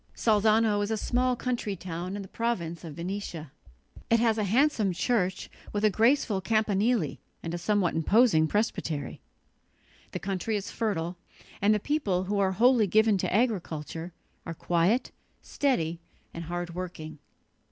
Salzano 0.15 0.81
is 0.81 0.89
a 0.89 0.97
small 0.97 1.35
country 1.35 1.75
town 1.75 2.15
in 2.15 2.23
the 2.23 2.27
province 2.27 2.83
of 2.83 2.95
Venetia. 2.95 3.51
It 4.09 4.19
has 4.19 4.39
a 4.39 4.45
handsome 4.45 4.93
church 4.93 5.47
with 5.73 5.85
a 5.85 5.91
graceful 5.91 6.41
campanile 6.41 7.17
and 7.43 7.53
a 7.53 7.59
somewhat 7.59 7.93
imposing 7.93 8.47
presbytery. 8.47 9.21
The 10.11 10.17
country 10.17 10.55
is 10.55 10.71
fertile, 10.71 11.17
and 11.61 11.71
the 11.71 11.79
people, 11.79 12.23
who 12.23 12.39
are 12.39 12.53
wholly 12.53 12.87
given 12.87 13.19
to 13.19 13.31
agriculture, 13.31 14.11
are 14.43 14.55
quiet, 14.55 15.11
steady 15.43 15.99
and 16.33 16.45
hard 16.45 16.73
working. 16.73 17.19